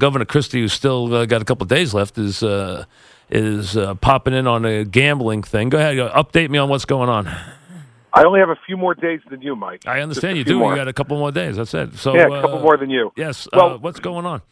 Governor 0.00 0.24
Christie, 0.24 0.60
who's 0.60 0.72
still 0.72 1.14
uh, 1.14 1.26
got 1.26 1.40
a 1.40 1.44
couple 1.44 1.64
of 1.64 1.68
days 1.68 1.94
left, 1.94 2.18
is 2.18 2.42
uh, 2.42 2.84
is 3.30 3.76
uh, 3.76 3.94
popping 3.94 4.34
in 4.34 4.48
on 4.48 4.64
a 4.64 4.84
gambling 4.84 5.42
thing. 5.44 5.68
Go 5.68 5.78
ahead, 5.78 5.96
update 5.96 6.50
me 6.50 6.58
on 6.58 6.68
what's 6.68 6.84
going 6.84 7.08
on. 7.08 7.28
I 8.12 8.24
only 8.24 8.40
have 8.40 8.48
a 8.48 8.58
few 8.66 8.76
more 8.76 8.94
days 8.94 9.20
than 9.30 9.40
you, 9.40 9.54
Mike. 9.54 9.86
I 9.86 10.00
understand 10.00 10.36
you 10.36 10.42
do. 10.42 10.58
More. 10.58 10.72
You 10.72 10.76
got 10.76 10.88
a 10.88 10.92
couple 10.92 11.16
more 11.16 11.30
days. 11.30 11.56
That's 11.56 11.72
it. 11.74 11.94
So 11.94 12.14
yeah, 12.14 12.26
a 12.26 12.40
couple 12.40 12.58
uh, 12.58 12.62
more 12.62 12.76
than 12.76 12.90
you. 12.90 13.12
Yes. 13.16 13.46
Well, 13.52 13.78
what's 13.78 14.00
going 14.00 14.26
on? 14.26 14.42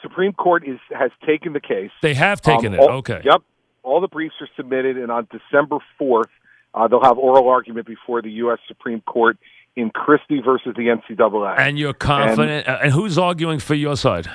Supreme 0.00 0.32
Court 0.32 0.66
is 0.66 0.78
has 0.90 1.10
taken 1.26 1.52
the 1.52 1.60
case. 1.60 1.90
They 2.00 2.14
have 2.14 2.40
taken 2.40 2.68
um, 2.68 2.74
it. 2.74 2.80
All, 2.80 2.90
okay. 2.98 3.20
Yep. 3.24 3.42
All 3.82 4.00
the 4.00 4.08
briefs 4.08 4.36
are 4.40 4.48
submitted, 4.56 4.96
and 4.96 5.10
on 5.10 5.26
December 5.32 5.78
fourth, 5.98 6.30
uh, 6.74 6.86
they'll 6.86 7.02
have 7.02 7.18
oral 7.18 7.48
argument 7.48 7.86
before 7.86 8.22
the 8.22 8.30
U.S. 8.30 8.58
Supreme 8.68 9.00
Court 9.00 9.36
in 9.74 9.90
Christie 9.90 10.40
versus 10.40 10.74
the 10.76 10.82
NCAA. 10.82 11.58
And 11.58 11.78
you're 11.78 11.94
confident? 11.94 12.68
And, 12.68 12.82
and 12.82 12.92
who's 12.92 13.18
arguing 13.18 13.58
for 13.58 13.74
your 13.74 13.96
side? 13.96 14.28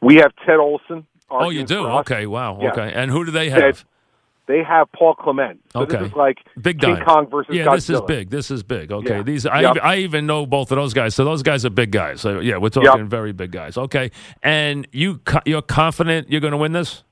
We 0.00 0.16
have 0.16 0.32
Ted 0.46 0.56
Olson. 0.56 1.06
Oh, 1.30 1.50
you 1.50 1.64
do? 1.64 1.86
Okay, 1.86 2.26
wow. 2.26 2.58
Yeah. 2.60 2.72
Okay. 2.72 2.92
And 2.92 3.10
who 3.10 3.24
do 3.24 3.30
they 3.30 3.50
have? 3.50 3.60
Ted, 3.60 3.84
they 4.50 4.64
have 4.64 4.90
Paul 4.90 5.14
Clement. 5.14 5.60
So 5.72 5.82
okay. 5.82 5.98
this 5.98 6.08
is 6.08 6.14
like 6.14 6.38
big 6.60 6.80
King 6.80 6.96
time. 6.96 7.04
Kong 7.04 7.30
versus 7.30 7.54
yeah, 7.54 7.66
Godzilla. 7.66 7.74
this 7.76 7.90
is 7.90 8.00
big. 8.00 8.30
This 8.30 8.50
is 8.50 8.62
big. 8.64 8.90
Okay, 8.90 9.18
Yeah. 9.18 9.22
these 9.22 9.46
I, 9.46 9.60
Yep. 9.60 9.76
I 9.80 9.96
even 9.98 10.26
know 10.26 10.44
both 10.44 10.72
of 10.72 10.76
those 10.76 10.92
guys. 10.92 11.14
So 11.14 11.24
those 11.24 11.44
guys 11.44 11.64
are 11.64 11.70
big 11.70 11.92
guys. 11.92 12.20
So 12.20 12.40
yeah, 12.40 12.56
we're 12.56 12.70
talking 12.70 13.00
Yep. 13.02 13.06
very 13.08 13.32
big 13.32 13.52
guys. 13.52 13.78
Okay, 13.78 14.10
and 14.42 14.88
you 14.90 15.20
you're 15.44 15.62
confident 15.62 16.30
you're 16.30 16.40
going 16.40 16.50
to 16.50 16.56
win 16.56 16.72
this? 16.72 17.04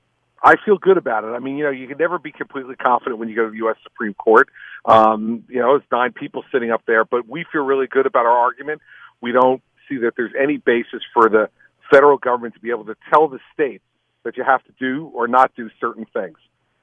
I 0.43 0.55
feel 0.65 0.77
good 0.77 0.97
about 0.97 1.23
it. 1.23 1.27
I 1.27 1.39
mean, 1.39 1.57
you 1.57 1.63
know, 1.63 1.69
you 1.69 1.87
can 1.87 1.97
never 1.97 2.19
be 2.19 2.31
completely 2.31 2.75
confident 2.75 3.19
when 3.19 3.29
you 3.29 3.35
go 3.35 3.45
to 3.45 3.51
the 3.51 3.57
U.S. 3.57 3.75
Supreme 3.83 4.13
Court. 4.13 4.49
Um, 4.85 5.43
you 5.49 5.59
know, 5.59 5.75
it's 5.75 5.85
nine 5.91 6.13
people 6.13 6.43
sitting 6.51 6.71
up 6.71 6.81
there, 6.87 7.03
but 7.03 7.27
we 7.27 7.45
feel 7.51 7.63
really 7.63 7.87
good 7.87 8.05
about 8.05 8.25
our 8.25 8.37
argument. 8.37 8.81
We 9.21 9.31
don't 9.33 9.61
see 9.87 9.97
that 9.97 10.13
there's 10.15 10.31
any 10.39 10.57
basis 10.57 11.01
for 11.13 11.29
the 11.29 11.49
federal 11.91 12.17
government 12.17 12.53
to 12.55 12.59
be 12.59 12.69
able 12.69 12.85
to 12.85 12.95
tell 13.11 13.27
the 13.27 13.39
states 13.53 13.83
that 14.23 14.37
you 14.37 14.43
have 14.43 14.63
to 14.65 14.71
do 14.79 15.11
or 15.13 15.27
not 15.27 15.51
do 15.55 15.69
certain 15.79 16.05
things. 16.13 16.37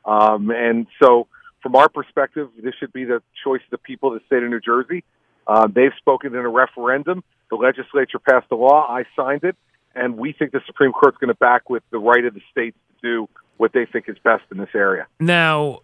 Um, 0.05 0.51
and 0.51 0.87
so, 1.03 1.27
from 1.63 1.75
our 1.77 1.89
perspective, 1.89 2.49
this 2.63 2.75
should 2.79 2.93
be 2.93 3.05
the 3.05 3.23
choice 3.43 3.61
of 3.65 3.71
the 3.71 3.79
people 3.79 4.15
of 4.15 4.21
the 4.21 4.27
state 4.27 4.43
of 4.43 4.51
New 4.51 4.61
Jersey. 4.61 5.05
Uh, 5.47 5.67
they've 5.67 5.93
spoken 5.99 6.35
in 6.35 6.41
a 6.41 6.49
referendum. 6.49 7.25
The 7.51 7.57
legislature 7.57 8.19
passed 8.19 8.47
a 8.51 8.57
law. 8.57 8.87
I 8.89 9.05
signed 9.17 9.45
it. 9.45 9.57
And 9.95 10.17
we 10.17 10.33
think 10.33 10.53
the 10.53 10.61
Supreme 10.67 10.93
Court's 10.93 11.17
going 11.19 11.29
to 11.29 11.35
back 11.35 11.71
with 11.71 11.83
the 11.91 11.99
right 11.99 12.25
of 12.25 12.35
the 12.35 12.43
states 12.51 12.77
to 12.89 13.09
do 13.09 13.29
what 13.57 13.73
they 13.73 13.87
think 13.87 14.09
is 14.09 14.17
best 14.23 14.45
in 14.51 14.59
this 14.59 14.69
area. 14.75 15.07
Now, 15.19 15.81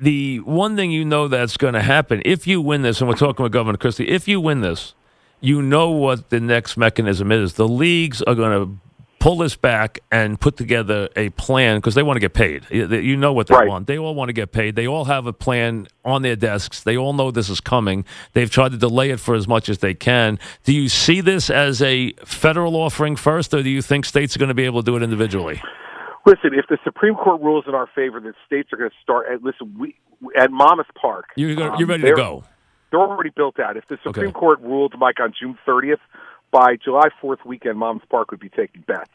the 0.00 0.38
one 0.40 0.76
thing 0.76 0.90
you 0.90 1.04
know 1.04 1.28
that's 1.28 1.56
going 1.56 1.74
to 1.74 1.82
happen 1.82 2.22
if 2.24 2.46
you 2.46 2.60
win 2.60 2.82
this, 2.82 3.00
and 3.00 3.08
we're 3.08 3.16
talking 3.16 3.42
with 3.42 3.52
Governor 3.52 3.78
Christie, 3.78 4.08
if 4.08 4.28
you 4.28 4.40
win 4.40 4.60
this, 4.60 4.94
you 5.40 5.62
know 5.62 5.90
what 5.90 6.30
the 6.30 6.40
next 6.40 6.76
mechanism 6.76 7.30
is. 7.32 7.54
The 7.54 7.68
leagues 7.68 8.22
are 8.22 8.34
going 8.34 8.52
to 8.66 8.78
pull 9.18 9.38
this 9.38 9.56
back 9.56 9.98
and 10.12 10.40
put 10.40 10.56
together 10.56 11.08
a 11.16 11.30
plan 11.30 11.78
because 11.78 11.96
they 11.96 12.02
want 12.02 12.16
to 12.16 12.20
get 12.20 12.32
paid. 12.32 12.64
You 12.70 13.16
know 13.16 13.32
what 13.32 13.48
they 13.48 13.56
Right. 13.56 13.68
want. 13.68 13.88
They 13.88 13.98
all 13.98 14.14
want 14.14 14.28
to 14.28 14.32
get 14.32 14.52
paid. 14.52 14.76
They 14.76 14.86
all 14.86 15.06
have 15.06 15.26
a 15.26 15.32
plan 15.32 15.88
on 16.04 16.22
their 16.22 16.36
desks. 16.36 16.82
They 16.84 16.96
all 16.96 17.12
know 17.12 17.30
this 17.32 17.48
is 17.48 17.60
coming. 17.60 18.04
They've 18.34 18.50
tried 18.50 18.70
to 18.72 18.78
delay 18.78 19.10
it 19.10 19.18
for 19.18 19.34
as 19.34 19.48
much 19.48 19.68
as 19.68 19.78
they 19.78 19.94
can. 19.94 20.38
Do 20.62 20.72
you 20.72 20.88
see 20.88 21.20
this 21.20 21.50
as 21.50 21.82
a 21.82 22.12
federal 22.24 22.76
offering 22.76 23.16
first, 23.16 23.52
or 23.52 23.62
do 23.64 23.70
you 23.70 23.82
think 23.82 24.04
states 24.04 24.36
are 24.36 24.38
going 24.38 24.48
to 24.48 24.54
be 24.54 24.64
able 24.64 24.82
to 24.82 24.86
do 24.88 24.96
it 24.96 25.02
individually? 25.02 25.60
Listen, 26.24 26.50
if 26.54 26.66
the 26.68 26.78
Supreme 26.84 27.14
Court 27.14 27.40
rules 27.40 27.64
in 27.66 27.74
our 27.74 27.88
favor, 27.94 28.20
then 28.20 28.34
states 28.46 28.72
are 28.72 28.76
going 28.76 28.90
to 28.90 28.96
start. 29.02 29.26
At, 29.32 29.42
listen, 29.42 29.74
we 29.78 29.96
at 30.36 30.50
Monmouth 30.52 30.86
Park. 31.00 31.26
You're, 31.36 31.54
gonna, 31.54 31.72
um, 31.72 31.76
you're 31.78 31.88
ready 31.88 32.02
to 32.04 32.14
go. 32.14 32.44
They're 32.90 33.00
already 33.00 33.30
built 33.34 33.58
out. 33.58 33.76
If 33.76 33.84
the 33.88 33.98
Supreme 34.04 34.28
Okay. 34.28 34.32
Court 34.38 34.60
ruled, 34.60 34.94
Mike, 34.98 35.20
on 35.20 35.32
June 35.38 35.58
30th, 35.66 35.98
by 36.52 36.76
July 36.82 37.08
4th 37.22 37.44
weekend, 37.44 37.78
Monmouth 37.78 38.08
Park 38.08 38.30
would 38.30 38.40
be 38.40 38.48
taking 38.48 38.82
bets. 38.86 39.10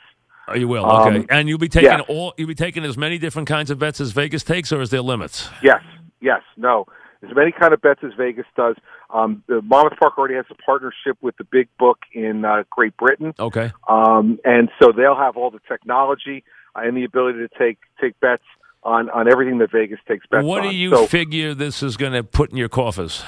Oh, 0.47 0.55
you 0.55 0.67
will. 0.67 0.85
Um, 0.85 1.07
Okay. 1.15 1.25
and 1.29 1.47
you'll 1.47 1.57
be 1.57 1.69
taking 1.69 1.99
all. 2.01 2.33
You'll 2.37 2.47
be 2.49 2.55
taking 2.55 2.83
as 2.83 2.97
many 2.97 3.17
different 3.17 3.47
kinds 3.47 3.71
of 3.71 3.79
bets 3.79 4.01
as 4.01 4.11
Vegas 4.11 4.43
takes, 4.43 4.71
or 4.73 4.81
is 4.81 4.89
there 4.89 5.01
limits? 5.01 5.49
Yes, 5.63 5.81
yes, 6.19 6.41
no. 6.57 6.85
As 7.23 7.33
many 7.35 7.51
kind 7.51 7.71
of 7.73 7.81
bets 7.81 8.01
as 8.03 8.11
Vegas 8.17 8.47
does. 8.57 8.75
Um, 9.11 9.43
the 9.47 9.61
Monmouth 9.61 9.93
Park 9.99 10.17
already 10.17 10.35
has 10.35 10.45
a 10.49 10.55
partnership 10.55 11.17
with 11.21 11.37
the 11.37 11.43
Big 11.43 11.67
Book 11.77 11.99
in 12.13 12.43
uh, 12.43 12.63
Great 12.69 12.97
Britain. 12.97 13.33
Okay. 13.39 13.71
um, 13.87 14.39
and 14.43 14.69
so 14.81 14.91
they'll 14.91 15.15
have 15.15 15.37
all 15.37 15.51
the 15.51 15.59
technology 15.67 16.43
uh, 16.75 16.81
and 16.83 16.97
the 16.97 17.03
ability 17.03 17.39
to 17.39 17.49
take 17.59 17.77
take 18.01 18.19
bets 18.19 18.43
on 18.83 19.09
on 19.11 19.31
everything 19.31 19.59
that 19.59 19.71
Vegas 19.71 19.99
takes 20.07 20.25
bets 20.25 20.43
what 20.43 20.63
on. 20.63 20.69
do 20.71 20.75
you 20.75 20.89
so 20.89 21.05
figure 21.05 21.53
this 21.53 21.83
is 21.83 21.95
going 21.97 22.13
to 22.13 22.23
put 22.23 22.49
in 22.51 22.57
your 22.57 22.69
coffers? 22.69 23.23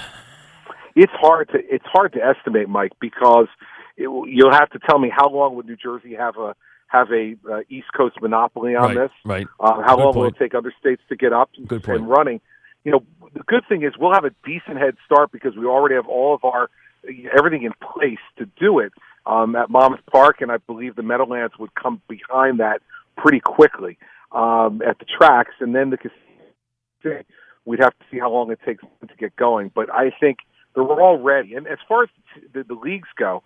It's 0.95 1.11
hard 1.15 1.49
to 1.49 1.59
it's 1.59 1.85
hard 1.91 2.13
to 2.13 2.19
estimate, 2.23 2.69
Mike, 2.69 2.93
because 2.99 3.47
it, 3.97 4.03
you'll 4.03 4.51
have 4.51 4.69
to 4.71 4.79
tell 4.79 4.99
me 4.99 5.11
how 5.15 5.29
long 5.29 5.55
would 5.55 5.65
New 5.65 5.75
Jersey 5.75 6.15
have 6.15 6.37
a 6.37 6.55
have 6.87 7.07
a 7.11 7.35
uh, 7.51 7.59
East 7.69 7.87
Coast 7.95 8.15
monopoly 8.21 8.75
on 8.75 8.83
right. 8.83 8.95
this? 8.95 9.11
Right. 9.25 9.47
Uh, 9.59 9.81
how 9.81 9.95
Good 9.95 10.03
long 10.03 10.15
will 10.15 10.25
it 10.25 10.35
take 10.37 10.53
other 10.53 10.73
states 10.79 11.01
to 11.09 11.15
get 11.15 11.33
up 11.33 11.49
Good 11.67 11.83
point. 11.83 11.99
and 11.99 12.09
running? 12.09 12.41
You 12.83 12.91
know, 12.91 13.03
the 13.33 13.43
good 13.43 13.63
thing 13.67 13.83
is 13.83 13.93
we'll 13.97 14.13
have 14.13 14.25
a 14.25 14.31
decent 14.45 14.77
head 14.77 14.95
start 15.05 15.31
because 15.31 15.55
we 15.55 15.65
already 15.65 15.95
have 15.95 16.07
all 16.07 16.35
of 16.35 16.43
our 16.43 16.69
everything 17.37 17.63
in 17.63 17.73
place 17.81 18.19
to 18.37 18.45
do 18.59 18.79
it 18.79 18.93
um, 19.25 19.55
at 19.55 19.69
Monmouth 19.69 20.05
Park, 20.11 20.41
and 20.41 20.51
I 20.51 20.57
believe 20.57 20.95
the 20.95 21.03
Meadowlands 21.03 21.55
would 21.59 21.73
come 21.75 22.01
behind 22.07 22.59
that 22.59 22.81
pretty 23.17 23.39
quickly 23.39 23.97
um, 24.31 24.81
at 24.87 24.99
the 24.99 25.05
tracks, 25.05 25.53
and 25.59 25.75
then 25.75 25.89
the 25.89 25.97
casino. 25.97 27.23
We'd 27.65 27.79
have 27.79 27.97
to 27.97 28.05
see 28.11 28.19
how 28.19 28.31
long 28.31 28.51
it 28.51 28.59
takes 28.65 28.83
to 28.83 29.15
get 29.17 29.35
going, 29.35 29.71
but 29.73 29.89
I 29.89 30.11
think 30.19 30.39
they're 30.75 30.84
all 30.84 31.19
ready. 31.19 31.56
And 31.56 31.67
as 31.67 31.78
far 31.88 32.03
as 32.03 32.09
the, 32.53 32.63
the 32.63 32.73
leagues 32.73 33.07
go, 33.17 33.44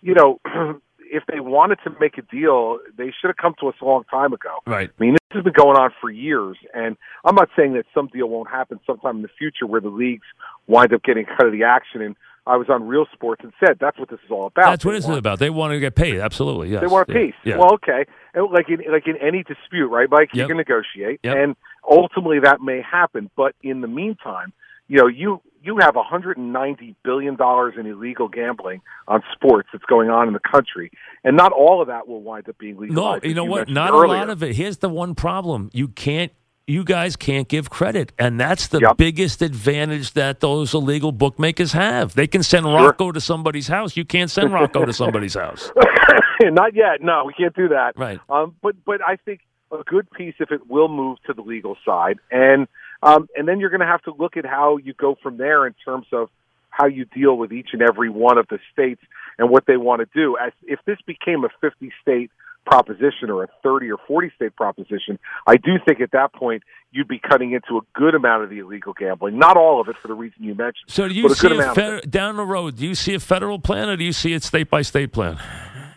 you 0.00 0.14
know, 0.14 0.40
if 1.10 1.24
they 1.26 1.40
wanted 1.40 1.78
to 1.84 1.90
make 2.00 2.18
a 2.18 2.22
deal, 2.22 2.78
they 2.96 3.06
should 3.20 3.28
have 3.28 3.36
come 3.36 3.54
to 3.60 3.68
us 3.68 3.74
a 3.80 3.84
long 3.84 4.04
time 4.10 4.32
ago. 4.32 4.56
Right. 4.66 4.90
I 4.98 5.02
mean, 5.02 5.12
this 5.14 5.18
has 5.32 5.44
been 5.44 5.54
going 5.54 5.76
on 5.76 5.90
for 6.00 6.10
years, 6.10 6.56
and 6.74 6.96
I'm 7.24 7.34
not 7.34 7.48
saying 7.56 7.74
that 7.74 7.84
some 7.94 8.08
deal 8.08 8.28
won't 8.28 8.50
happen 8.50 8.78
sometime 8.86 9.16
in 9.16 9.22
the 9.22 9.28
future 9.38 9.66
where 9.66 9.80
the 9.80 9.88
leagues 9.88 10.26
wind 10.66 10.92
up 10.92 11.02
getting 11.02 11.24
cut 11.24 11.46
of 11.46 11.52
the 11.52 11.64
action. 11.64 12.02
And 12.02 12.14
I 12.46 12.56
was 12.56 12.68
on 12.70 12.86
Real 12.86 13.06
Sports 13.12 13.42
and 13.42 13.52
said 13.58 13.78
that's 13.80 13.98
what 13.98 14.08
this 14.10 14.20
is 14.24 14.30
all 14.30 14.46
about. 14.46 14.70
That's 14.70 14.84
what 14.84 14.94
it's 14.94 15.06
want- 15.06 15.18
about. 15.18 15.38
They 15.38 15.50
want 15.50 15.72
to 15.72 15.80
get 15.80 15.94
paid. 15.94 16.20
Absolutely. 16.20 16.70
Yes. 16.70 16.80
They 16.82 16.86
want 16.86 17.08
a 17.08 17.12
piece. 17.12 17.34
Yeah. 17.44 17.56
Well, 17.58 17.74
okay. 17.74 18.04
And 18.34 18.50
Like 18.50 18.68
in 18.68 18.80
like 18.92 19.06
in 19.06 19.16
any 19.16 19.42
dispute, 19.42 19.88
right, 19.88 20.08
Mike? 20.10 20.30
You 20.32 20.40
Yep. 20.40 20.48
can 20.48 20.56
negotiate, 20.58 21.20
Yep. 21.24 21.36
and 21.36 21.56
ultimately 21.90 22.40
that 22.40 22.60
may 22.60 22.80
happen. 22.82 23.30
But 23.36 23.54
in 23.62 23.80
the 23.80 23.88
meantime, 23.88 24.52
you 24.88 24.98
know, 24.98 25.06
you 25.06 25.40
you 25.62 25.78
have 25.78 25.96
190 25.96 26.94
billion 27.04 27.36
dollars 27.36 27.74
in 27.78 27.86
illegal 27.86 28.28
gambling 28.28 28.80
on 29.06 29.22
sports 29.32 29.68
that's 29.72 29.84
going 29.84 30.10
on 30.10 30.26
in 30.28 30.34
the 30.34 30.40
country, 30.40 30.90
and 31.24 31.36
not 31.36 31.52
all 31.52 31.80
of 31.80 31.88
that 31.88 32.06
will 32.08 32.22
wind 32.22 32.48
up 32.48 32.58
being 32.58 32.76
legal. 32.78 32.94
no, 32.96 33.20
you 33.22 33.34
know 33.34 33.44
what? 33.44 33.68
Not 33.68 33.90
earlier. 33.90 34.04
a 34.04 34.08
lot 34.18 34.30
of 34.30 34.42
it. 34.42 34.54
Here's 34.56 34.78
the 34.78 34.88
one 34.88 35.14
problem: 35.14 35.70
you 35.72 35.88
can't. 35.88 36.32
You 36.66 36.84
guys 36.84 37.16
can't 37.16 37.48
give 37.48 37.70
credit, 37.70 38.12
and 38.18 38.38
that's 38.38 38.66
the 38.66 38.80
Yep. 38.80 38.98
biggest 38.98 39.40
advantage 39.40 40.12
that 40.12 40.40
those 40.40 40.74
illegal 40.74 41.12
bookmakers 41.12 41.72
have. 41.72 42.14
They 42.14 42.26
can 42.26 42.42
send 42.42 42.66
Rocco 42.66 43.10
to 43.10 43.22
somebody's 43.22 43.68
house. 43.68 43.96
You 43.96 44.04
can't 44.04 44.30
send 44.30 44.52
Rocco 44.52 44.84
to 44.84 44.92
somebody's 44.92 45.32
house. 45.44 45.72
Not 46.42 46.74
yet. 46.74 47.00
No, 47.00 47.24
we 47.26 47.32
can't 47.32 47.56
do 47.56 47.68
that. 47.68 47.94
Right. 47.96 48.20
Um, 48.28 48.54
but 48.62 48.76
but 48.84 49.00
I 49.00 49.16
think 49.16 49.40
a 49.72 49.82
good 49.84 50.10
piece 50.10 50.34
if 50.40 50.50
it 50.52 50.68
will 50.68 50.88
move 50.88 51.16
to 51.26 51.32
the 51.32 51.40
legal 51.42 51.76
side, 51.86 52.18
and 52.30 52.68
um, 53.02 53.28
and 53.36 53.46
then 53.46 53.60
you're 53.60 53.70
going 53.70 53.80
to 53.80 53.86
have 53.86 54.02
to 54.02 54.14
look 54.18 54.36
at 54.36 54.44
how 54.44 54.76
you 54.76 54.94
go 54.94 55.16
from 55.22 55.36
there 55.36 55.66
in 55.66 55.74
terms 55.84 56.06
of 56.12 56.28
how 56.70 56.86
you 56.86 57.04
deal 57.04 57.36
with 57.36 57.52
each 57.52 57.70
and 57.72 57.82
every 57.82 58.08
one 58.08 58.38
of 58.38 58.46
the 58.48 58.58
states 58.72 59.00
and 59.38 59.50
what 59.50 59.64
they 59.66 59.76
want 59.76 60.00
to 60.00 60.08
do. 60.14 60.36
As 60.36 60.52
if 60.62 60.78
this 60.86 60.98
became 61.06 61.44
a 61.44 61.48
50 61.60 61.90
state 62.02 62.30
proposition 62.66 63.30
or 63.30 63.44
a 63.44 63.48
30 63.62 63.90
or 63.90 63.98
40 64.06 64.30
state 64.36 64.54
proposition, 64.54 65.18
I 65.46 65.56
do 65.56 65.78
think 65.84 66.00
at 66.00 66.12
that 66.12 66.32
point 66.32 66.62
you'd 66.92 67.08
be 67.08 67.18
cutting 67.18 67.52
into 67.52 67.78
a 67.78 67.80
good 67.94 68.14
amount 68.14 68.44
of 68.44 68.50
the 68.50 68.58
illegal 68.58 68.92
gambling. 68.92 69.38
Not 69.38 69.56
all 69.56 69.80
of 69.80 69.88
it 69.88 69.96
for 70.00 70.08
the 70.08 70.14
reason 70.14 70.42
you 70.42 70.54
mentioned. 70.54 70.88
So, 70.88 71.08
do 71.08 71.14
you 71.14 71.28
but 71.28 71.42
a 71.42 71.70
a 71.70 71.74
fed- 71.74 72.10
down 72.10 72.36
the 72.36 72.44
road? 72.44 72.76
Do 72.76 72.86
you 72.86 72.94
see 72.94 73.14
a 73.14 73.20
federal 73.20 73.58
plan, 73.58 73.88
or 73.88 73.96
do 73.96 74.04
you 74.04 74.12
see 74.12 74.32
it 74.32 74.42
state 74.42 74.70
by 74.70 74.82
state 74.82 75.12
plan? 75.12 75.38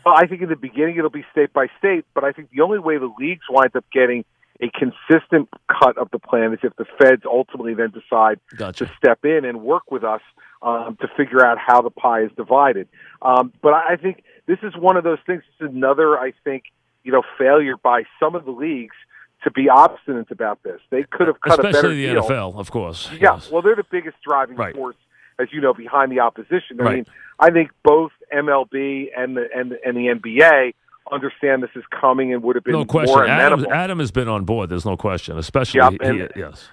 Well, 0.05 0.15
I 0.17 0.25
think 0.25 0.41
in 0.41 0.49
the 0.49 0.55
beginning 0.55 0.97
it'll 0.97 1.11
be 1.11 1.25
state 1.31 1.53
by 1.53 1.67
state, 1.77 2.05
but 2.13 2.23
I 2.23 2.31
think 2.31 2.49
the 2.49 2.61
only 2.61 2.79
way 2.79 2.97
the 2.97 3.11
leagues 3.19 3.43
wind 3.49 3.75
up 3.75 3.85
getting 3.93 4.25
a 4.61 4.69
consistent 4.77 5.49
cut 5.67 5.97
of 5.97 6.09
the 6.11 6.19
plan 6.19 6.53
is 6.53 6.59
if 6.63 6.75
the 6.75 6.85
feds 6.99 7.23
ultimately 7.25 7.73
then 7.73 7.91
decide 7.91 8.39
Gotcha. 8.55 8.85
to 8.85 8.91
step 8.95 9.25
in 9.25 9.43
and 9.45 9.61
work 9.61 9.89
with 9.91 10.03
us 10.03 10.21
um, 10.61 10.97
to 11.01 11.07
figure 11.17 11.43
out 11.45 11.57
how 11.57 11.81
the 11.81 11.89
pie 11.89 12.21
is 12.21 12.31
divided. 12.37 12.87
Um, 13.23 13.51
but 13.61 13.73
I 13.73 13.95
think 13.95 14.23
this 14.45 14.59
is 14.61 14.75
one 14.77 14.97
of 14.97 15.03
those 15.03 15.17
things. 15.25 15.41
Is 15.59 15.69
another, 15.71 16.19
I 16.19 16.33
think, 16.43 16.65
you 17.03 17.11
know, 17.11 17.23
failure 17.39 17.75
by 17.77 18.03
some 18.19 18.35
of 18.35 18.45
the 18.45 18.51
leagues 18.51 18.95
to 19.43 19.49
be 19.49 19.67
obstinate 19.69 20.29
about 20.29 20.61
this. 20.61 20.79
They 20.91 21.03
could 21.09 21.25
have 21.27 21.41
cut 21.41 21.57
a 21.59 21.63
better 21.63 21.77
Especially 21.77 22.05
the 22.05 22.13
deal. 22.13 22.23
NFL, 22.23 22.55
of 22.59 22.69
course. 22.69 23.09
Yeah, 23.13 23.33
Yes. 23.33 23.49
well, 23.49 23.63
they're 23.63 23.75
the 23.75 23.83
biggest 23.89 24.17
driving 24.23 24.55
Right. 24.55 24.75
force, 24.75 24.95
as 25.39 25.47
you 25.51 25.61
know, 25.61 25.73
behind 25.73 26.11
the 26.11 26.19
opposition. 26.19 26.79
I 26.79 26.83
Right. 26.83 26.95
mean, 26.97 27.05
I 27.39 27.49
think 27.49 27.71
both 27.83 28.11
MLB 28.31 29.09
and 29.17 29.35
the 29.35 29.47
and, 29.55 29.71
and 29.83 29.97
the 29.97 30.09
NBA 30.09 30.73
understand 31.11 31.63
this 31.63 31.69
is 31.75 31.83
coming 31.99 32.33
and 32.33 32.43
would 32.43 32.55
have 32.55 32.63
been 32.63 32.73
no 32.73 32.85
question. 32.85 33.19
Adam. 33.27 33.65
Adam 33.71 33.99
has 33.99 34.11
been 34.11 34.27
on 34.27 34.45
board. 34.45 34.69
There's 34.69 34.85
no 34.85 34.97
question. 34.97 35.37
Especially, 35.37 35.79
Yep, 35.79 35.93
he- 36.33 36.39
yes. 36.39 36.69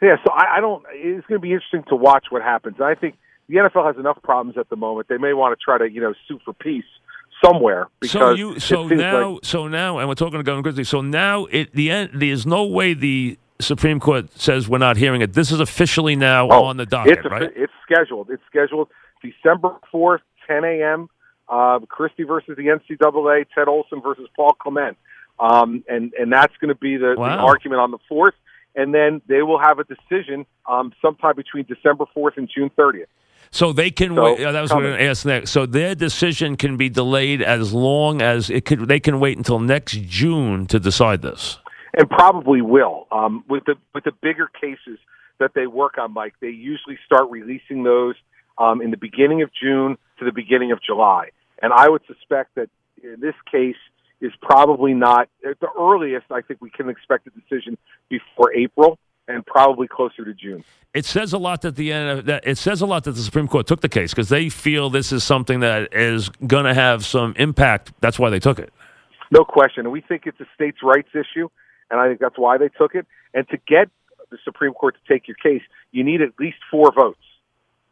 Yeah, 0.00 0.16
so 0.24 0.32
I, 0.32 0.58
I 0.58 0.60
don't. 0.60 0.84
It's 0.92 1.26
going 1.26 1.40
to 1.40 1.42
be 1.42 1.52
interesting 1.52 1.82
to 1.88 1.96
watch 1.96 2.26
what 2.30 2.40
happens. 2.42 2.76
I 2.80 2.94
think 2.94 3.16
the 3.48 3.56
NFL 3.56 3.84
has 3.86 3.96
enough 3.98 4.22
problems 4.22 4.56
at 4.56 4.68
the 4.68 4.76
moment. 4.76 5.08
They 5.08 5.18
may 5.18 5.32
want 5.32 5.58
to 5.58 5.62
try 5.62 5.76
to, 5.78 5.90
you 5.92 6.00
know, 6.00 6.14
sue 6.28 6.38
for 6.44 6.52
peace 6.52 6.84
somewhere. 7.44 7.88
So 8.04 8.30
you 8.30 8.60
so 8.60 8.86
now 8.86 9.30
like- 9.30 9.40
so 9.44 9.66
now 9.68 9.98
and 9.98 10.08
we're 10.08 10.14
talking 10.14 10.38
to 10.38 10.44
Governor 10.44 10.62
Christie. 10.62 10.84
So 10.84 11.00
now 11.00 11.46
it 11.46 11.72
the 11.72 11.90
end 11.90 12.10
there's 12.14 12.46
no 12.46 12.64
way 12.64 12.94
the 12.94 13.38
Supreme 13.60 13.98
Court 13.98 14.30
says 14.38 14.68
we're 14.68 14.78
not 14.78 14.96
hearing 14.96 15.20
it. 15.20 15.32
This 15.32 15.50
is 15.50 15.58
officially 15.58 16.14
now 16.14 16.48
Oh, 16.48 16.64
on 16.64 16.76
the 16.76 16.86
docket, 16.86 17.18
it's 17.18 17.26
a- 17.26 17.28
right? 17.28 17.50
It's 17.56 17.72
scheduled. 17.82 18.30
It's 18.30 18.42
scheduled 18.48 18.88
December 19.20 19.74
fourth, 19.90 20.20
10 20.46 20.62
a.m. 20.64 21.08
Uh, 21.48 21.78
Christie 21.88 22.24
versus 22.24 22.56
the 22.56 22.64
NCAA, 22.66 23.46
Ted 23.54 23.68
Olson 23.68 24.00
versus 24.02 24.28
Paul 24.36 24.52
Clement, 24.60 24.96
um, 25.40 25.82
and 25.88 26.12
and 26.14 26.32
that's 26.32 26.54
going 26.60 26.68
to 26.68 26.74
be 26.78 26.96
the, 26.96 27.14
the 27.16 27.22
argument 27.22 27.80
on 27.80 27.90
the 27.90 27.98
fourth. 28.08 28.34
And 28.74 28.94
then 28.94 29.22
they 29.26 29.42
will 29.42 29.58
have 29.58 29.78
a 29.78 29.84
decision 29.84 30.46
um, 30.68 30.92
sometime 31.02 31.34
between 31.36 31.64
December 31.64 32.04
fourth 32.14 32.34
and 32.36 32.48
June 32.54 32.70
thirtieth. 32.76 33.08
So 33.50 33.72
they 33.72 33.90
can 33.90 34.14
So, 34.14 34.24
wait. 34.34 34.44
uh, 34.44 34.52
That 34.52 34.60
was 34.60 34.70
what 34.70 34.84
I 34.84 34.86
was 34.88 34.90
going 34.90 34.98
to 34.98 35.10
ask 35.10 35.24
next. 35.26 35.50
So 35.52 35.64
their 35.64 35.94
decision 35.94 36.56
can 36.58 36.76
be 36.76 36.90
delayed 36.90 37.40
as 37.40 37.72
long 37.72 38.20
as 38.20 38.50
it 38.50 38.66
could. 38.66 38.86
They 38.88 39.00
can 39.00 39.20
wait 39.20 39.38
until 39.38 39.58
next 39.58 39.94
June 40.02 40.66
to 40.66 40.78
decide 40.78 41.22
this. 41.22 41.58
and 41.94 42.08
probably 42.10 42.60
will. 42.60 43.06
Um, 43.10 43.42
with 43.48 43.64
the 43.64 43.76
with 43.94 44.04
the 44.04 44.12
bigger 44.20 44.50
cases 44.60 44.98
that 45.38 45.52
they 45.54 45.66
work 45.66 45.96
on, 45.98 46.12
Mike, 46.12 46.34
they 46.40 46.48
usually 46.50 46.98
start 47.06 47.30
releasing 47.30 47.84
those 47.84 48.16
um, 48.58 48.82
in 48.82 48.90
the 48.90 48.98
beginning 48.98 49.40
of 49.42 49.50
June 49.58 49.96
to 50.18 50.24
the 50.26 50.32
beginning 50.32 50.70
of 50.72 50.80
July. 50.82 51.30
And 51.62 51.72
I 51.72 51.88
would 51.88 52.02
suspect 52.06 52.54
that 52.54 52.68
in 53.02 53.20
this 53.20 53.34
case 53.50 53.76
is 54.20 54.32
probably 54.42 54.94
not 54.94 55.28
at 55.48 55.60
the 55.60 55.68
earliest. 55.78 56.26
I 56.30 56.40
think 56.40 56.60
we 56.60 56.70
can 56.70 56.88
expect 56.88 57.26
a 57.26 57.30
decision 57.30 57.78
before 58.08 58.52
April, 58.52 58.98
and 59.28 59.44
probably 59.44 59.86
closer 59.86 60.24
to 60.24 60.34
June. 60.34 60.64
It 60.94 61.04
says 61.04 61.32
a 61.32 61.38
lot 61.38 61.62
that 61.62 61.76
the 61.76 61.92
uh, 61.92 62.20
that 62.22 62.46
it 62.46 62.58
says 62.58 62.80
a 62.80 62.86
lot 62.86 63.04
that 63.04 63.12
the 63.12 63.20
Supreme 63.20 63.46
Court 63.46 63.66
took 63.66 63.80
the 63.80 63.88
case 63.88 64.12
because 64.12 64.30
they 64.30 64.48
feel 64.48 64.90
this 64.90 65.12
is 65.12 65.22
something 65.22 65.60
that 65.60 65.92
is 65.92 66.30
going 66.46 66.64
to 66.64 66.74
have 66.74 67.04
some 67.04 67.34
impact. 67.36 67.92
That's 68.00 68.18
why 68.18 68.30
they 68.30 68.40
took 68.40 68.58
it. 68.58 68.72
No 69.30 69.44
question. 69.44 69.84
And 69.84 69.92
we 69.92 70.00
think 70.00 70.22
it's 70.26 70.40
a 70.40 70.46
states' 70.54 70.78
rights 70.82 71.10
issue, 71.12 71.48
and 71.90 72.00
I 72.00 72.08
think 72.08 72.20
that's 72.20 72.38
why 72.38 72.56
they 72.56 72.68
took 72.68 72.94
it. 72.94 73.06
And 73.34 73.46
to 73.50 73.58
get 73.68 73.90
the 74.30 74.38
Supreme 74.44 74.72
Court 74.72 74.96
to 74.96 75.12
take 75.12 75.28
your 75.28 75.36
case, 75.36 75.62
you 75.92 76.02
need 76.02 76.22
at 76.22 76.30
least 76.40 76.58
four 76.70 76.90
votes 76.92 77.20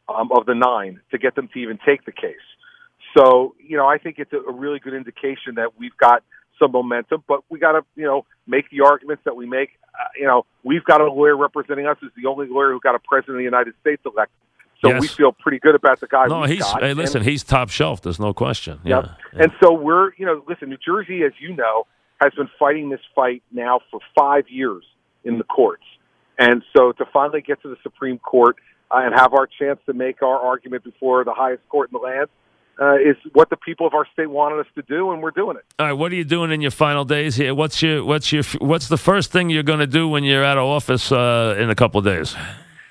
um, 0.08 0.30
of 0.32 0.46
the 0.46 0.54
nine 0.54 1.00
to 1.10 1.18
get 1.18 1.34
them 1.34 1.48
to 1.52 1.58
even 1.58 1.78
take 1.84 2.06
the 2.06 2.12
case. 2.12 2.34
So, 3.16 3.54
you 3.58 3.76
know, 3.76 3.86
I 3.86 3.98
think 3.98 4.18
it's 4.18 4.32
a, 4.32 4.50
really 4.50 4.78
good 4.78 4.94
indication 4.94 5.54
that 5.56 5.78
we've 5.78 5.96
got 5.96 6.22
some 6.58 6.72
momentum, 6.72 7.22
but 7.26 7.40
we 7.48 7.58
got 7.58 7.72
to, 7.72 7.82
you 7.94 8.04
know, 8.04 8.24
make 8.46 8.70
the 8.70 8.82
arguments 8.82 9.22
that 9.24 9.36
we 9.36 9.46
make. 9.46 9.70
Uh, 9.94 10.08
you 10.18 10.26
know, 10.26 10.44
we've 10.64 10.84
got 10.84 11.00
a 11.00 11.10
lawyer 11.10 11.36
representing 11.36 11.86
us 11.86 11.96
who's 12.00 12.12
the 12.16 12.28
only 12.28 12.46
lawyer 12.48 12.72
who 12.72 12.80
got 12.80 12.94
a 12.94 12.98
president 12.98 13.36
of 13.36 13.38
the 13.38 13.44
United 13.44 13.74
States 13.80 14.02
elected. 14.04 14.36
So 14.82 14.90
Yes. 14.90 15.00
we 15.00 15.08
feel 15.08 15.32
pretty 15.32 15.58
good 15.58 15.74
about 15.74 16.00
the 16.00 16.06
guy. 16.06 16.26
No, 16.26 16.40
we've 16.40 16.50
he's 16.50 16.62
got. 16.62 16.82
hey, 16.82 16.90
And- 16.90 16.98
listen. 16.98 17.22
He's 17.22 17.42
top 17.42 17.70
shelf. 17.70 18.02
There's 18.02 18.20
no 18.20 18.34
question. 18.34 18.80
Yeah. 18.84 18.96
Yep. 19.00 19.10
And 19.40 19.52
so 19.62 19.72
we're, 19.72 20.12
you 20.16 20.26
know, 20.26 20.42
listen, 20.46 20.68
New 20.68 20.76
Jersey, 20.76 21.22
as 21.22 21.32
you 21.38 21.54
know, 21.56 21.86
has 22.20 22.32
been 22.34 22.48
fighting 22.58 22.90
this 22.90 23.00
fight 23.14 23.42
now 23.52 23.80
for 23.90 24.00
five 24.18 24.48
years 24.48 24.84
in 25.24 25.38
the 25.38 25.44
courts. 25.44 25.84
And 26.38 26.62
so 26.76 26.92
to 26.92 27.06
finally 27.12 27.40
get 27.40 27.62
to 27.62 27.68
the 27.68 27.76
Supreme 27.82 28.18
Court 28.18 28.56
uh, 28.90 28.98
and 28.98 29.14
have 29.14 29.32
our 29.32 29.46
chance 29.46 29.80
to 29.86 29.94
make 29.94 30.22
our 30.22 30.38
argument 30.38 30.84
before 30.84 31.24
the 31.24 31.32
highest 31.34 31.66
court 31.70 31.90
in 31.90 31.98
the 31.98 32.04
land 32.04 32.28
uh, 32.80 32.94
is 32.96 33.16
what 33.32 33.48
the 33.50 33.56
people 33.56 33.86
of 33.86 33.94
our 33.94 34.06
state 34.12 34.26
wanted 34.28 34.60
us 34.60 34.66
to 34.74 34.82
do, 34.82 35.10
and 35.12 35.22
we're 35.22 35.30
doing 35.30 35.56
it. 35.56 35.64
All 35.78 35.86
right, 35.86 35.92
what 35.92 36.12
are 36.12 36.14
you 36.14 36.24
doing 36.24 36.50
in 36.52 36.60
your 36.60 36.70
final 36.70 37.04
days 37.04 37.36
here? 37.36 37.54
What's 37.54 37.80
your 37.82 38.04
what's 38.04 38.32
your 38.32 38.42
what's 38.58 38.88
the 38.88 38.98
first 38.98 39.32
thing 39.32 39.48
you're 39.50 39.62
going 39.62 39.78
to 39.80 39.86
do 39.86 40.08
when 40.08 40.24
you're 40.24 40.44
out 40.44 40.58
of 40.58 40.64
office 40.64 41.10
uh, 41.10 41.56
in 41.58 41.70
a 41.70 41.74
couple 41.74 41.98
of 41.98 42.04
days? 42.04 42.34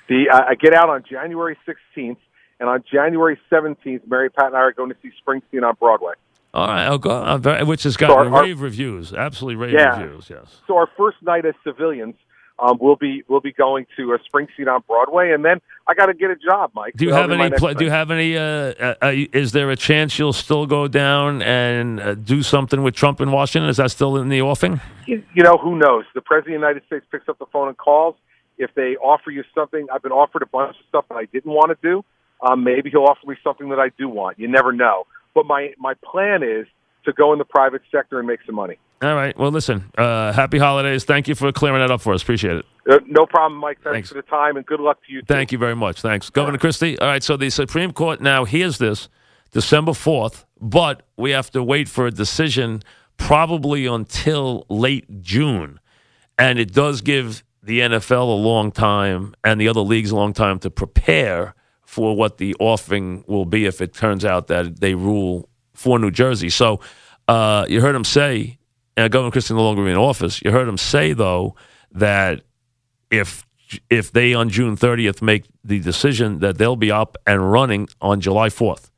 The 0.08 0.28
uh, 0.32 0.40
I 0.48 0.54
get 0.54 0.74
out 0.74 0.88
on 0.88 1.02
January 1.08 1.56
16th, 1.68 2.16
and 2.60 2.68
on 2.68 2.82
January 2.90 3.38
17th, 3.50 4.02
Mary 4.08 4.30
Pat 4.30 4.46
and 4.46 4.56
I 4.56 4.60
are 4.60 4.72
going 4.72 4.90
to 4.90 4.96
see 5.02 5.10
Springsteen 5.26 5.62
on 5.66 5.74
Broadway. 5.78 6.14
All 6.54 6.66
right, 6.68 7.00
go. 7.00 7.10
uh, 7.10 7.64
which 7.66 7.82
has 7.82 7.96
gotten 7.98 8.16
our- 8.16 8.34
our- 8.34 8.42
rave 8.44 8.60
reviews, 8.62 9.12
absolutely 9.12 9.56
rave 9.56 9.74
Yeah. 9.74 10.00
reviews. 10.02 10.30
Yes. 10.30 10.62
So 10.66 10.76
our 10.78 10.88
first 10.96 11.18
night 11.22 11.44
as 11.44 11.54
civilians, 11.62 12.14
um, 12.58 12.78
we'll 12.80 12.96
be 12.96 13.22
we'll 13.28 13.40
be 13.40 13.52
going 13.52 13.86
to 13.96 14.14
uh, 14.14 14.18
Springsteen 14.32 14.66
on 14.72 14.82
Broadway, 14.86 15.32
and 15.32 15.44
then 15.44 15.60
I 15.86 15.94
got 15.94 16.06
to 16.06 16.14
get 16.14 16.30
a 16.30 16.36
job, 16.36 16.70
Mike. 16.74 16.94
Do 16.96 17.04
you 17.04 17.10
So 17.10 17.16
have 17.16 17.28
that'll 17.28 17.36
be 17.36 17.38
my 17.38 17.46
any? 17.46 17.58
Pl- 17.58 17.74
do 17.74 17.84
you 17.84 17.90
have 17.90 18.10
any? 18.10 18.36
Uh, 18.36 18.40
uh, 18.42 18.94
uh, 19.02 19.12
is 19.32 19.52
there 19.52 19.70
a 19.70 19.76
chance 19.76 20.18
you'll 20.18 20.32
still 20.32 20.66
go 20.66 20.88
down 20.88 21.42
and 21.42 22.00
uh, 22.00 22.14
do 22.14 22.42
something 22.42 22.82
with 22.82 22.94
Trump 22.94 23.20
in 23.20 23.30
Washington? 23.30 23.68
Is 23.68 23.76
that 23.76 23.90
still 23.90 24.16
in 24.16 24.28
the 24.30 24.40
offing? 24.40 24.80
you, 25.06 25.22
you 25.34 25.42
know, 25.42 25.58
who 25.58 25.76
knows? 25.76 26.04
The 26.14 26.22
president 26.22 26.56
of 26.56 26.60
the 26.60 26.66
United 26.66 26.86
States 26.86 27.04
picks 27.10 27.28
up 27.28 27.38
the 27.38 27.46
phone 27.46 27.68
and 27.68 27.76
calls. 27.76 28.16
If 28.58 28.74
they 28.74 28.96
offer 28.96 29.30
you 29.30 29.44
something, 29.54 29.86
I've 29.92 30.02
been 30.02 30.12
offered 30.12 30.42
a 30.42 30.46
bunch 30.46 30.76
of 30.78 30.86
stuff 30.88 31.04
that 31.10 31.16
I 31.16 31.26
didn't 31.26 31.52
want 31.52 31.78
to 31.78 31.86
do. 31.86 32.04
Um, 32.40 32.64
maybe 32.64 32.88
he'll 32.90 33.04
offer 33.04 33.26
me 33.26 33.36
something 33.44 33.68
that 33.68 33.78
I 33.78 33.90
do 33.98 34.08
want. 34.08 34.38
You 34.38 34.48
never 34.48 34.72
know. 34.72 35.06
But 35.34 35.44
my 35.46 35.74
my 35.78 35.92
plan 36.02 36.42
is 36.42 36.66
to 37.04 37.12
go 37.12 37.32
in 37.34 37.38
the 37.38 37.44
private 37.44 37.82
sector 37.92 38.18
and 38.18 38.26
make 38.26 38.40
some 38.46 38.54
money. 38.54 38.78
All 39.02 39.14
right. 39.14 39.36
Well, 39.38 39.50
listen. 39.50 39.90
Uh, 39.98 40.32
happy 40.32 40.58
holidays. 40.58 41.04
Thank 41.04 41.28
you 41.28 41.34
for 41.34 41.52
clearing 41.52 41.80
that 41.80 41.90
up 41.90 42.00
for 42.00 42.14
us. 42.14 42.22
Appreciate 42.22 42.56
it. 42.56 42.66
Uh, 42.88 42.98
no 43.06 43.26
problem, 43.26 43.60
Mike. 43.60 43.78
Thanks, 43.82 43.94
Thanks. 43.94 44.08
for 44.08 44.14
the 44.14 44.22
time 44.22 44.56
and 44.56 44.64
good 44.64 44.80
luck 44.80 44.98
to 45.06 45.12
you. 45.12 45.20
Too. 45.20 45.26
Thank 45.26 45.52
you 45.52 45.58
very 45.58 45.76
much. 45.76 46.00
Thanks, 46.00 46.30
Governor 46.30 46.58
Christie. 46.58 46.98
All 46.98 47.08
right. 47.08 47.22
So 47.22 47.36
the 47.36 47.50
Supreme 47.50 47.92
Court 47.92 48.20
now 48.20 48.44
hears 48.44 48.78
this 48.78 49.08
December 49.52 49.92
fourth, 49.92 50.46
but 50.60 51.02
we 51.16 51.32
have 51.32 51.50
to 51.50 51.62
wait 51.62 51.88
for 51.88 52.06
a 52.06 52.10
decision 52.10 52.82
probably 53.18 53.86
until 53.86 54.66
late 54.68 55.22
June, 55.22 55.80
and 56.38 56.58
it 56.58 56.72
does 56.72 57.00
give 57.00 57.42
the 57.62 57.80
NFL 57.80 58.22
a 58.28 58.40
long 58.40 58.70
time 58.70 59.34
and 59.42 59.60
the 59.60 59.68
other 59.68 59.80
leagues 59.80 60.10
a 60.10 60.16
long 60.16 60.32
time 60.32 60.58
to 60.60 60.70
prepare 60.70 61.54
for 61.84 62.14
what 62.16 62.38
the 62.38 62.54
offing 62.60 63.24
will 63.26 63.44
be 63.44 63.64
if 63.66 63.80
it 63.80 63.92
turns 63.92 64.24
out 64.24 64.46
that 64.46 64.80
they 64.80 64.94
rule 64.94 65.48
for 65.74 65.98
New 65.98 66.10
Jersey. 66.10 66.48
So 66.48 66.80
uh, 67.26 67.66
you 67.68 67.80
heard 67.80 67.94
him 67.94 68.04
say, 68.04 68.58
and 68.96 69.12
Governor 69.12 69.30
Christie 69.30 69.54
no 69.54 69.62
longer 69.62 69.88
in 69.88 69.96
office. 69.96 70.42
You 70.42 70.50
heard 70.50 70.68
him 70.68 70.78
say 70.78 71.12
though 71.12 71.54
that 71.92 72.42
if 73.10 73.46
if 73.90 74.12
they 74.12 74.32
on 74.32 74.48
June 74.48 74.76
30th 74.76 75.22
make 75.22 75.44
the 75.64 75.80
decision 75.80 76.38
that 76.38 76.56
they'll 76.56 76.76
be 76.76 76.90
up 76.90 77.16
and 77.26 77.50
running 77.50 77.88
on 78.00 78.20
July 78.20 78.48
4th. 78.48 78.90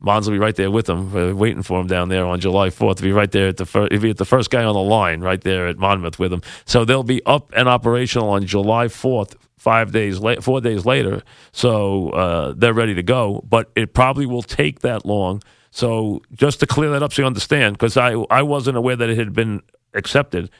Mons 0.00 0.26
will 0.26 0.34
be 0.34 0.38
right 0.38 0.56
there 0.56 0.70
with 0.70 0.86
them, 0.86 1.14
uh, 1.14 1.34
waiting 1.34 1.62
for 1.62 1.80
him 1.80 1.86
down 1.86 2.08
there 2.08 2.24
on 2.24 2.40
July 2.40 2.68
4th. 2.68 3.00
He'll 3.00 3.08
be 3.08 3.12
right 3.12 3.30
there 3.30 3.48
at 3.48 3.56
the 3.58 3.66
first, 3.66 3.92
he'll 3.92 4.00
be 4.00 4.10
at 4.10 4.16
the 4.16 4.24
first 4.24 4.50
guy 4.50 4.64
on 4.64 4.74
the 4.74 4.80
line 4.80 5.20
right 5.20 5.40
there 5.40 5.68
at 5.68 5.78
Monmouth 5.78 6.18
with 6.18 6.32
him. 6.32 6.42
So 6.64 6.84
they'll 6.84 7.02
be 7.02 7.24
up 7.26 7.52
and 7.54 7.68
operational 7.68 8.30
on 8.30 8.46
July 8.46 8.86
4th, 8.86 9.34
five 9.56 9.92
days 9.92 10.18
late, 10.18 10.42
four 10.42 10.60
days 10.60 10.86
later. 10.86 11.22
So 11.52 12.10
uh, 12.10 12.54
they're 12.56 12.74
ready 12.74 12.94
to 12.94 13.02
go. 13.02 13.44
But 13.48 13.70
it 13.76 13.94
probably 13.94 14.26
will 14.26 14.42
take 14.42 14.80
that 14.80 15.04
long. 15.04 15.42
So 15.70 16.22
just 16.32 16.60
to 16.60 16.66
clear 16.66 16.90
that 16.90 17.02
up 17.02 17.12
so 17.12 17.22
you 17.22 17.26
understand, 17.26 17.74
because 17.74 17.96
I, 17.96 18.12
I 18.30 18.42
wasn't 18.42 18.76
aware 18.76 18.96
that 18.96 19.10
it 19.10 19.18
had 19.18 19.32
been 19.32 19.62
accepted 19.94 20.50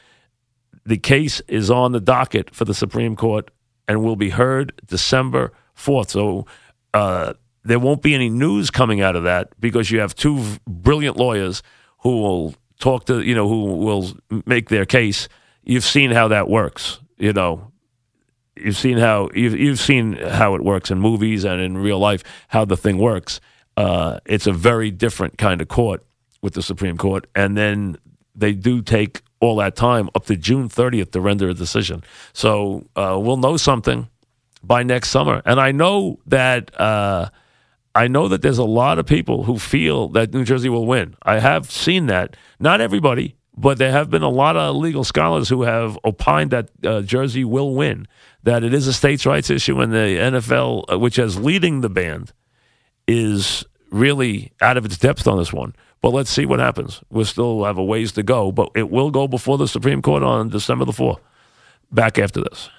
the 0.85 0.97
case 0.97 1.41
is 1.47 1.69
on 1.69 1.91
the 1.91 1.99
docket 1.99 2.53
for 2.53 2.65
the 2.65 2.73
Supreme 2.73 3.15
Court 3.15 3.51
and 3.87 4.03
will 4.03 4.15
be 4.15 4.29
heard 4.29 4.73
December 4.85 5.51
4th. 5.77 6.11
So 6.11 6.45
uh, 6.93 7.33
there 7.63 7.79
won't 7.79 8.01
be 8.01 8.15
any 8.15 8.29
news 8.29 8.71
coming 8.71 9.01
out 9.01 9.15
of 9.15 9.23
that 9.23 9.59
because 9.59 9.91
you 9.91 9.99
have 9.99 10.15
two 10.15 10.43
brilliant 10.67 11.17
lawyers 11.17 11.61
who 11.99 12.21
will 12.21 12.55
talk 12.79 13.05
to, 13.05 13.21
you 13.21 13.35
know, 13.35 13.47
who 13.47 13.63
will 13.75 14.13
make 14.45 14.69
their 14.69 14.85
case. 14.85 15.27
You've 15.63 15.85
seen 15.85 16.11
how 16.11 16.27
that 16.29 16.49
works, 16.49 16.99
you 17.17 17.33
know. 17.33 17.71
You've 18.55 18.77
seen 18.77 18.97
how 18.97 19.29
you've, 19.33 19.57
you've 19.57 19.79
seen 19.79 20.13
how 20.13 20.55
it 20.55 20.63
works 20.63 20.91
in 20.91 20.99
movies 20.99 21.45
and 21.45 21.61
in 21.61 21.77
real 21.77 21.99
life 21.99 22.23
how 22.49 22.65
the 22.65 22.77
thing 22.77 22.97
works. 22.97 23.39
Uh, 23.77 24.19
it's 24.25 24.45
a 24.45 24.51
very 24.51 24.91
different 24.91 25.37
kind 25.37 25.61
of 25.61 25.67
court 25.67 26.03
with 26.41 26.53
the 26.53 26.61
Supreme 26.61 26.97
Court, 26.97 27.27
and 27.35 27.55
then 27.55 27.97
they 28.35 28.53
do 28.53 28.81
take 28.81 29.21
all 29.39 29.55
that 29.57 29.75
time 29.75 30.09
up 30.15 30.25
to 30.25 30.35
June 30.35 30.69
30th 30.69 31.11
to 31.11 31.21
render 31.21 31.49
a 31.49 31.53
decision. 31.53 32.03
So 32.33 32.87
uh, 32.95 33.17
we'll 33.19 33.37
know 33.37 33.57
something 33.57 34.09
by 34.63 34.83
next 34.83 35.09
summer. 35.09 35.41
And 35.45 35.59
I 35.59 35.71
know 35.71 36.19
that 36.27 36.79
uh, 36.79 37.29
I 37.93 38.07
know 38.07 38.27
that 38.27 38.41
there's 38.41 38.57
a 38.57 38.63
lot 38.63 38.99
of 38.99 39.05
people 39.05 39.43
who 39.43 39.59
feel 39.59 40.07
that 40.09 40.33
New 40.33 40.45
Jersey 40.45 40.69
will 40.69 40.85
win. 40.85 41.15
I 41.23 41.39
have 41.39 41.69
seen 41.69 42.05
that. 42.07 42.37
Not 42.59 42.79
everybody, 42.79 43.35
but 43.57 43.77
there 43.77 43.91
have 43.91 44.09
been 44.09 44.21
a 44.21 44.29
lot 44.29 44.55
of 44.55 44.75
legal 44.75 45.03
scholars 45.03 45.49
who 45.49 45.63
have 45.63 45.97
opined 46.05 46.51
that 46.51 46.69
uh, 46.85 47.01
Jersey 47.01 47.43
will 47.43 47.75
win. 47.75 48.07
That 48.43 48.63
it 48.63 48.73
is 48.73 48.87
a 48.87 48.93
states' 48.93 49.25
rights 49.25 49.49
issue, 49.49 49.79
and 49.81 49.91
the 49.91 49.97
NFL, 49.97 50.85
uh, 50.91 50.97
which 50.99 51.19
is 51.19 51.37
leading 51.37 51.81
the 51.81 51.89
band, 51.89 52.33
is 53.07 53.65
really 53.91 54.51
out 54.61 54.77
of 54.77 54.85
its 54.85 54.97
depth 54.97 55.27
on 55.27 55.37
this 55.37 55.51
one. 55.51 55.75
But 56.01 56.13
let's 56.13 56.31
see 56.31 56.45
what 56.45 56.59
happens. 56.59 57.01
We 57.09 57.23
still 57.25 57.63
have 57.65 57.77
a 57.77 57.83
ways 57.83 58.13
to 58.13 58.23
go, 58.23 58.51
but 58.51 58.71
it 58.73 58.89
will 58.89 59.11
go 59.11 59.27
before 59.27 59.57
the 59.57 59.67
Supreme 59.67 60.01
Court 60.01 60.23
on 60.23 60.49
December 60.49 60.85
the 60.85 60.91
4th. 60.91 61.19
Back 61.91 62.17
after 62.17 62.41
this. 62.41 62.69